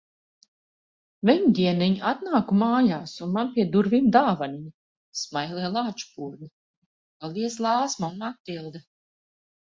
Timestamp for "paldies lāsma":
7.21-8.11